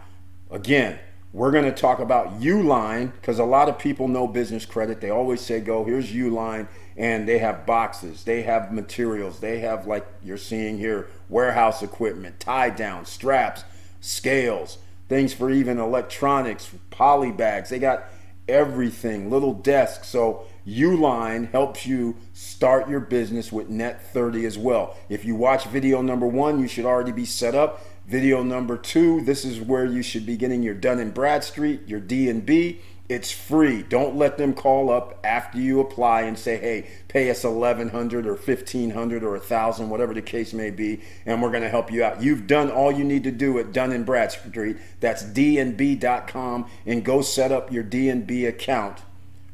again, 0.51 0.99
we're 1.33 1.53
going 1.53 1.65
to 1.65 1.73
talk 1.73 2.01
about 2.01 2.43
Uline 2.43 3.13
because 3.15 3.39
a 3.39 3.45
lot 3.45 3.71
of 3.71 3.79
people 3.79 4.07
know 4.07 4.27
business 4.27 4.67
credit. 4.67 5.01
They 5.01 5.09
always 5.09 5.41
say, 5.41 5.61
go, 5.61 5.87
here's 5.87 6.13
Uline, 6.13 6.69
and 6.99 7.27
they 7.27 7.39
have 7.39 7.65
boxes, 7.65 8.25
they 8.25 8.43
have 8.43 8.75
materials, 8.75 9.41
they 9.41 9.61
have, 9.61 9.87
like 9.87 10.07
you're 10.23 10.37
seeing 10.37 10.77
here, 10.77 11.09
warehouse 11.31 11.83
equipment, 11.83 12.41
tie 12.41 12.69
down, 12.69 13.07
straps, 13.07 13.65
scales, 14.03 14.77
things 15.09 15.33
for 15.35 15.51
even 15.51 15.79
electronics, 15.79 16.71
poly 16.91 17.33
bags. 17.33 17.71
They 17.71 17.79
got 17.79 18.05
everything, 18.49 19.31
little 19.31 19.55
desks. 19.55 20.09
So 20.09 20.45
Uline 20.67 21.51
helps 21.51 21.87
you 21.87 22.17
start 22.33 22.89
your 22.89 23.01
business 23.01 23.53
with 23.53 23.69
Net 23.69 24.13
30 24.13 24.47
as 24.47 24.59
well. 24.59 24.97
If 25.09 25.25
you 25.25 25.35
watch 25.35 25.67
video 25.67 26.03
number 26.03 26.27
one, 26.27 26.61
you 26.61 26.69
should 26.69 26.85
already 26.85 27.13
be 27.13 27.25
set 27.25 27.55
up. 27.55 27.85
Video 28.07 28.43
number 28.43 28.77
two, 28.77 29.23
this 29.23 29.47
is 29.47 29.59
where 29.59 29.87
you 29.87 30.03
should 30.03 30.27
be 30.27 30.37
getting 30.37 30.63
your 30.63 30.75
Dun 30.75 30.99
and 30.99 31.15
Bradstreet, 31.15 31.89
your 31.89 32.01
D&B. 32.01 32.81
It's 33.09 33.33
free. 33.33 33.83
Don't 33.83 34.17
let 34.17 34.37
them 34.37 34.53
call 34.53 34.91
up 34.91 35.19
after 35.25 35.59
you 35.59 35.81
apply 35.81 36.23
and 36.23 36.39
say, 36.39 36.59
"Hey, 36.59 36.87
pay 37.09 37.31
us 37.31 37.45
1100 37.45 38.27
or 38.27 38.37
1500 38.37 39.23
or 39.23 39.37
a 39.37 39.41
1000, 39.41 39.89
whatever 39.89 40.13
the 40.13 40.23
case 40.23 40.53
may 40.53 40.71
be, 40.71 41.01
and 41.25 41.41
we're 41.43 41.51
going 41.51 41.63
to 41.63 41.69
help 41.69 41.91
you 41.91 42.05
out." 42.05 42.23
You've 42.23 42.47
done 42.47 42.71
all 42.71 42.93
you 42.93 43.05
need 43.05 43.25
to 43.25 43.31
do 43.31 43.59
at 43.59 43.73
Dun 43.73 43.93
and 43.93 44.05
Bradstreet. 44.05 44.77
That's 45.01 45.23
dnb.com 45.23 46.67
and 46.87 47.05
go 47.05 47.23
set 47.23 47.53
up 47.53 47.73
your 47.73 47.83
D&B 47.83 48.45
account 48.47 48.99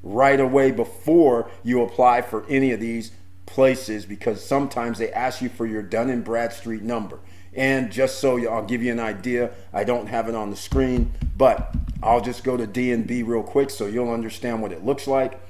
right 0.02 0.40
away 0.40 0.71
before 0.71 1.50
you 1.62 1.83
apply 1.83 2.23
for 2.23 2.45
any 2.49 2.73
of 2.73 2.80
these 2.80 3.12
places 3.47 4.07
because 4.07 4.45
sometimes 4.45 4.99
they 4.99 5.12
ask 5.12 5.42
you 5.42 5.49
for 5.49 5.66
your 5.66 5.83
Dun 5.83 6.09
and 6.09 6.25
Bradstreet 6.25 6.83
number. 6.83 7.19
And 7.54 7.90
just 7.90 8.21
so 8.21 8.38
I'll 8.49 8.64
give 8.64 8.83
you 8.83 8.92
an 8.92 9.00
idea, 9.00 9.50
I 9.73 9.85
don't 9.85 10.07
have 10.07 10.28
it 10.28 10.35
on 10.35 10.50
the 10.50 10.57
screen, 10.57 11.12
but 11.37 11.75
I'll 12.02 12.21
just 12.21 12.45
go 12.45 12.57
to 12.57 12.66
DNB 12.66 13.26
real 13.26 13.42
quick 13.42 13.71
so 13.71 13.87
you'll 13.87 14.11
understand 14.11 14.62
what 14.62 14.73
it 14.73 14.85
looks 14.85 15.07
like. 15.07 15.40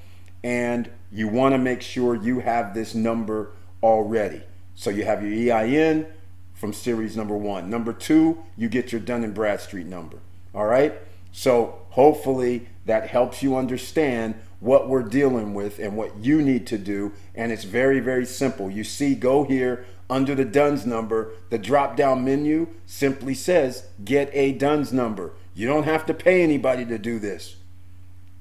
And 0.43 0.91
you 1.13 1.29
want 1.29 1.53
to 1.53 1.59
make 1.59 1.83
sure 1.83 2.15
you 2.15 2.41
have 2.41 2.73
this 2.73 2.95
number 2.95 3.53
already. 3.83 4.43
So 4.75 4.89
you 4.89 5.05
have 5.05 5.23
your 5.23 5.55
EIN 5.55 6.07
from 6.55 6.73
series 6.73 7.17
number 7.17 7.37
one. 7.37 7.69
Number 7.69 7.93
two, 7.93 8.43
you 8.57 8.69
get 8.69 8.93
your 8.93 9.01
Dun 9.01 9.25
and 9.25 9.35
Bradstreet 9.35 9.87
number. 9.87 10.19
All 10.55 10.67
right. 10.67 10.95
So 11.33 11.83
hopefully 11.91 12.69
that 12.87 13.09
helps 13.09 13.43
you 13.43 13.57
understand 13.57 14.35
what 14.61 14.89
we're 14.89 15.03
dealing 15.03 15.55
with 15.55 15.79
and 15.79 15.97
what 15.97 16.17
you 16.19 16.41
need 16.43 16.67
to 16.69 16.79
do. 16.79 17.13
And 17.35 17.53
it's 17.53 17.65
very, 17.65 18.01
very 18.01 18.27
simple. 18.27 18.71
You 18.71 18.85
see, 18.85 19.15
go 19.15 19.45
here 19.45 19.85
under 20.11 20.35
the 20.35 20.45
DUNS 20.45 20.85
number. 20.85 21.33
The 21.49 21.59
drop 21.59 21.97
down 21.97 22.25
menu 22.25 22.69
simply 22.85 23.35
says 23.35 23.87
get 24.05 24.31
a 24.35 24.53
DUNS 24.53 24.93
number. 24.93 25.33
You 25.55 25.67
don't 25.67 25.85
have 25.85 26.05
to 26.07 26.15
pay 26.15 26.43
anybody 26.43 26.85
to 26.85 26.99
do 26.99 27.19
this. 27.19 27.57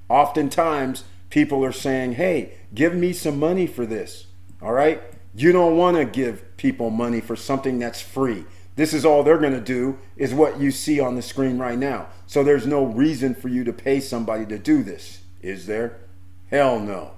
Oftentimes, 0.09 1.03
people 1.29 1.63
are 1.63 1.71
saying, 1.71 2.13
hey, 2.13 2.53
give 2.73 2.95
me 2.95 3.13
some 3.13 3.39
money 3.39 3.67
for 3.67 3.85
this. 3.85 4.25
All 4.61 4.73
right? 4.73 5.01
You 5.35 5.51
don't 5.51 5.77
want 5.77 5.97
to 5.97 6.05
give 6.05 6.57
people 6.57 6.89
money 6.89 7.21
for 7.21 7.35
something 7.35 7.79
that's 7.79 8.01
free. 8.01 8.45
This 8.75 8.93
is 8.93 9.05
all 9.05 9.23
they're 9.23 9.37
going 9.37 9.53
to 9.53 9.61
do, 9.61 9.99
is 10.15 10.33
what 10.33 10.59
you 10.59 10.71
see 10.71 10.99
on 10.99 11.15
the 11.15 11.21
screen 11.21 11.57
right 11.57 11.77
now. 11.77 12.07
So 12.27 12.43
there's 12.43 12.65
no 12.65 12.85
reason 12.85 13.35
for 13.35 13.49
you 13.49 13.63
to 13.65 13.73
pay 13.73 13.99
somebody 13.99 14.45
to 14.47 14.57
do 14.57 14.83
this, 14.83 15.21
is 15.41 15.65
there? 15.65 15.97
Hell 16.49 16.79
no. 16.79 17.11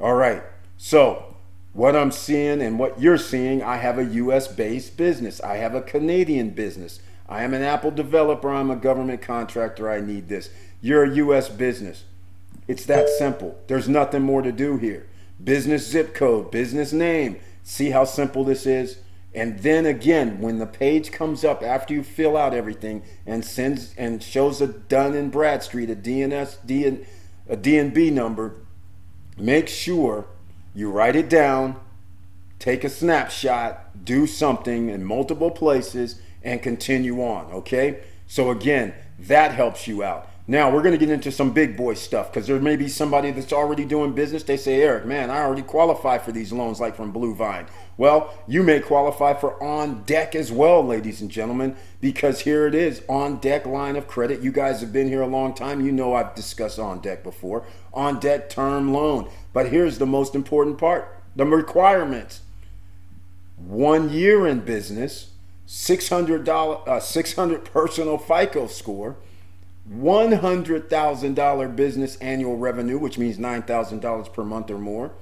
All 0.00 0.14
right. 0.14 0.42
So, 0.78 1.29
what 1.72 1.94
I'm 1.94 2.10
seeing 2.10 2.60
and 2.60 2.78
what 2.78 3.00
you're 3.00 3.18
seeing, 3.18 3.62
I 3.62 3.76
have 3.76 3.98
a 3.98 4.04
US 4.04 4.48
based 4.48 4.96
business, 4.96 5.40
I 5.40 5.56
have 5.56 5.74
a 5.74 5.82
Canadian 5.82 6.50
business. 6.50 7.00
I 7.28 7.44
am 7.44 7.54
an 7.54 7.62
Apple 7.62 7.92
developer, 7.92 8.50
I'm 8.50 8.72
a 8.72 8.76
government 8.76 9.22
contractor, 9.22 9.88
I 9.88 10.00
need 10.00 10.28
this. 10.28 10.50
You're 10.80 11.04
a 11.04 11.14
US 11.16 11.48
business. 11.48 12.04
It's 12.66 12.84
that 12.86 13.08
simple. 13.08 13.58
There's 13.68 13.88
nothing 13.88 14.22
more 14.22 14.42
to 14.42 14.50
do 14.50 14.76
here. 14.76 15.06
Business 15.42 15.86
zip 15.86 16.12
code, 16.12 16.50
business 16.50 16.92
name. 16.92 17.38
See 17.62 17.90
how 17.90 18.04
simple 18.04 18.44
this 18.44 18.66
is? 18.66 18.98
And 19.32 19.60
then 19.60 19.86
again, 19.86 20.40
when 20.40 20.58
the 20.58 20.66
page 20.66 21.12
comes 21.12 21.44
up 21.44 21.62
after 21.62 21.94
you 21.94 22.02
fill 22.02 22.36
out 22.36 22.52
everything 22.52 23.04
and 23.24 23.44
sends 23.44 23.94
and 23.96 24.20
shows 24.20 24.60
a 24.60 24.66
Dun 24.66 25.14
and 25.14 25.30
Bradstreet, 25.30 25.88
a 25.88 25.94
DNS, 25.94 26.56
DN, 26.66 27.06
a 27.48 27.56
DNB 27.56 28.12
number, 28.12 28.56
make 29.36 29.68
sure 29.68 30.26
you 30.74 30.90
write 30.90 31.16
it 31.16 31.28
down, 31.28 31.80
take 32.58 32.84
a 32.84 32.88
snapshot, 32.88 34.04
do 34.04 34.26
something 34.26 34.88
in 34.88 35.04
multiple 35.04 35.50
places, 35.50 36.20
and 36.42 36.62
continue 36.62 37.22
on. 37.22 37.52
Okay? 37.52 38.02
So 38.26 38.50
again, 38.50 38.94
that 39.18 39.52
helps 39.52 39.86
you 39.86 40.02
out. 40.02 40.28
Now 40.46 40.68
we're 40.68 40.82
going 40.82 40.98
to 40.98 40.98
get 40.98 41.10
into 41.10 41.30
some 41.30 41.52
big 41.52 41.76
boy 41.76 41.94
stuff 41.94 42.32
because 42.32 42.48
there 42.48 42.58
may 42.58 42.74
be 42.74 42.88
somebody 42.88 43.30
that's 43.30 43.52
already 43.52 43.84
doing 43.84 44.14
business. 44.14 44.42
They 44.42 44.56
say, 44.56 44.82
Eric, 44.82 45.06
man, 45.06 45.30
I 45.30 45.42
already 45.42 45.62
qualify 45.62 46.18
for 46.18 46.32
these 46.32 46.52
loans 46.52 46.80
like 46.80 46.96
from 46.96 47.12
Blue 47.12 47.36
Vine. 47.36 47.66
Well, 47.96 48.34
you 48.48 48.64
may 48.64 48.80
qualify 48.80 49.34
for 49.34 49.58
OnDeck 49.60 50.34
as 50.34 50.50
well, 50.50 50.84
ladies 50.84 51.20
and 51.20 51.30
gentlemen, 51.30 51.76
because 52.00 52.40
here 52.40 52.66
it 52.66 52.74
is 52.74 53.00
OnDeck 53.02 53.64
line 53.64 53.94
of 53.94 54.08
credit. 54.08 54.40
You 54.40 54.50
guys 54.50 54.80
have 54.80 54.92
been 54.92 55.06
here 55.06 55.22
a 55.22 55.26
long 55.28 55.54
time. 55.54 55.84
You 55.84 55.92
know 55.92 56.14
I've 56.14 56.34
discussed 56.34 56.78
OnDeck 56.78 57.22
before. 57.22 57.64
OnDeck 57.94 58.48
term 58.48 58.92
loan. 58.92 59.30
But 59.52 59.70
here's 59.70 59.98
the 59.98 60.06
most 60.06 60.34
important 60.34 60.78
part 60.78 61.16
the 61.36 61.44
requirements 61.44 62.40
one 63.56 64.10
year 64.10 64.46
in 64.46 64.60
business, 64.60 65.30
$600, 65.66 66.88
uh, 66.88 66.98
600 67.00 67.64
personal 67.64 68.18
FICO 68.18 68.66
score 68.66 69.16
$100,000 69.88 71.76
business 71.76 72.16
annual 72.16 72.56
revenue, 72.56 72.98
which 72.98 73.18
means 73.18 73.38
$9,000 73.38 74.32
per 74.32 74.44
month 74.44 74.70
or 74.70 74.78
more, 74.78 75.12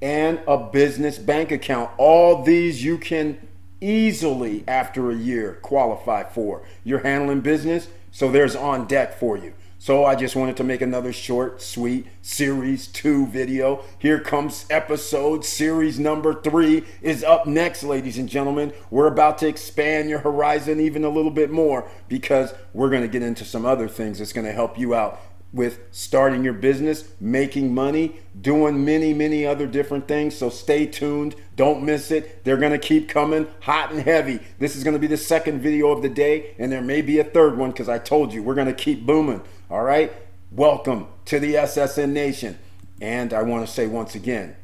and 0.00 0.40
a 0.46 0.56
business 0.56 1.18
bank 1.18 1.50
account. 1.52 1.90
All 1.98 2.42
these 2.42 2.82
you 2.82 2.96
can 2.96 3.46
easily, 3.80 4.64
after 4.66 5.10
a 5.10 5.16
year, 5.16 5.58
qualify 5.62 6.24
for. 6.24 6.62
You're 6.84 7.00
handling 7.00 7.40
business, 7.40 7.88
so 8.10 8.30
there's 8.30 8.56
OnDeck 8.56 9.14
for 9.14 9.36
you. 9.36 9.52
So 9.82 10.04
I 10.04 10.14
just 10.14 10.36
wanted 10.36 10.58
to 10.58 10.62
make 10.62 10.82
another 10.82 11.10
short, 11.10 11.62
sweet 11.62 12.06
series 12.20 12.86
two 12.86 13.26
video. 13.28 13.82
Here 13.98 14.20
comes 14.20 14.66
episode 14.68 15.42
series 15.42 15.98
number 15.98 16.34
three 16.34 16.84
is 17.00 17.24
up 17.24 17.46
next, 17.46 17.82
ladies 17.82 18.18
and 18.18 18.28
gentlemen. 18.28 18.74
We're 18.90 19.06
about 19.06 19.38
to 19.38 19.48
expand 19.48 20.10
your 20.10 20.18
horizon 20.18 20.80
even 20.80 21.02
a 21.02 21.08
little 21.08 21.30
bit 21.30 21.50
more 21.50 21.90
because 22.08 22.52
we're 22.74 22.90
going 22.90 23.00
to 23.00 23.08
get 23.08 23.22
into 23.22 23.46
some 23.46 23.64
other 23.64 23.88
things 23.88 24.18
that's 24.18 24.34
going 24.34 24.46
to 24.46 24.52
help 24.52 24.78
you 24.78 24.94
out 24.94 25.18
with 25.52 25.80
starting 25.90 26.44
your 26.44 26.52
business, 26.52 27.08
making 27.20 27.74
money, 27.74 28.20
doing 28.40 28.84
many, 28.84 29.12
many 29.12 29.44
other 29.44 29.66
different 29.66 30.06
things. 30.06 30.36
So 30.36 30.48
stay 30.48 30.86
tuned. 30.86 31.34
Don't 31.56 31.82
miss 31.82 32.10
it. 32.10 32.44
They're 32.44 32.56
going 32.56 32.72
to 32.72 32.78
keep 32.78 33.08
coming 33.08 33.48
hot 33.60 33.90
and 33.90 34.00
heavy. 34.02 34.40
This 34.58 34.76
is 34.76 34.84
going 34.84 34.94
to 34.94 35.00
be 35.00 35.06
the 35.06 35.16
second 35.16 35.60
video 35.60 35.90
of 35.90 36.02
the 36.02 36.08
day, 36.08 36.54
and 36.58 36.70
there 36.70 36.82
may 36.82 37.02
be 37.02 37.18
a 37.18 37.24
third 37.24 37.56
one 37.58 37.70
because 37.72 37.88
I 37.88 37.98
told 37.98 38.32
you 38.32 38.42
we're 38.42 38.54
going 38.54 38.68
to 38.68 38.72
keep 38.72 39.04
booming. 39.04 39.42
All 39.70 39.82
right? 39.82 40.12
Welcome 40.52 41.08
to 41.26 41.40
the 41.40 41.54
SSN 41.54 42.10
Nation. 42.10 42.58
And 43.00 43.32
I 43.32 43.42
want 43.42 43.66
to 43.66 43.72
say 43.72 43.86
once 43.86 44.14
again, 44.14 44.56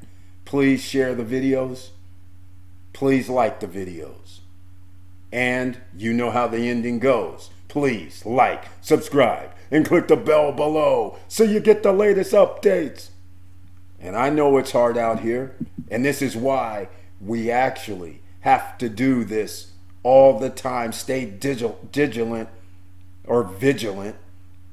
please 0.44 0.82
share 0.82 1.14
the 1.14 1.24
videos. 1.24 1.90
Please 2.92 3.28
like 3.28 3.60
the 3.60 3.66
videos. 3.66 4.40
And 5.32 5.78
you 5.96 6.12
know 6.12 6.30
how 6.30 6.46
the 6.46 6.68
ending 6.68 6.98
goes. 6.98 7.50
Please 7.68 8.24
like, 8.24 8.64
subscribe, 8.80 9.50
and 9.70 9.86
click 9.86 10.08
the 10.08 10.16
bell 10.16 10.52
below 10.52 11.18
so 11.28 11.44
you 11.44 11.60
get 11.60 11.82
the 11.82 11.92
latest 11.92 12.32
updates. 12.32 13.10
And 14.00 14.16
I 14.16 14.30
know 14.30 14.56
it's 14.58 14.72
hard 14.72 14.98
out 14.98 15.20
here, 15.20 15.56
and 15.90 16.04
this 16.04 16.20
is 16.20 16.36
why 16.36 16.88
we 17.20 17.50
actually 17.50 18.20
have 18.40 18.78
to 18.78 18.88
do 18.88 19.24
this 19.24 19.72
all 20.02 20.38
the 20.38 20.50
time. 20.50 20.92
Stay 20.92 21.24
vigilant 21.24 22.48
or 23.24 23.42
vigilant 23.42 24.16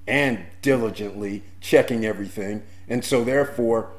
and 0.06 0.46
diligently 0.62 1.44
checking 1.62 2.06
everything. 2.06 2.64
And 2.88 3.04
so, 3.04 3.24
therefore, 3.24 3.92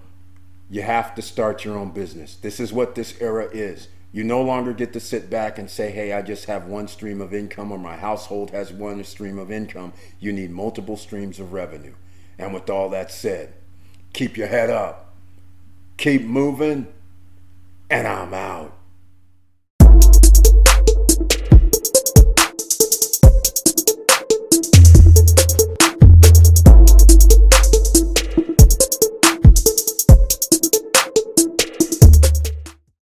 you 0.70 0.82
have 0.82 1.14
to 1.14 1.22
start 1.22 1.64
your 1.64 1.78
own 1.78 1.90
business. 1.90 2.36
This 2.36 2.60
is 2.60 2.72
what 2.72 2.94
this 2.94 3.20
era 3.20 3.48
is. 3.52 3.88
You 4.14 4.22
no 4.22 4.42
longer 4.42 4.72
get 4.72 4.92
to 4.92 5.00
sit 5.00 5.28
back 5.28 5.58
and 5.58 5.68
say, 5.68 5.90
hey, 5.90 6.12
I 6.12 6.22
just 6.22 6.44
have 6.44 6.66
one 6.66 6.86
stream 6.86 7.20
of 7.20 7.34
income 7.34 7.72
or 7.72 7.78
my 7.78 7.96
household 7.96 8.52
has 8.52 8.72
one 8.72 9.02
stream 9.02 9.40
of 9.40 9.50
income. 9.50 9.92
You 10.20 10.32
need 10.32 10.52
multiple 10.52 10.96
streams 10.96 11.40
of 11.40 11.52
revenue. 11.52 11.94
And 12.38 12.54
with 12.54 12.70
all 12.70 12.88
that 12.90 13.10
said, 13.10 13.54
keep 14.12 14.36
your 14.36 14.46
head 14.46 14.70
up. 14.70 15.14
keep 15.96 16.22
moving, 16.22 16.86
and 17.90 18.06
I'm 18.06 18.34
out. 18.34 18.76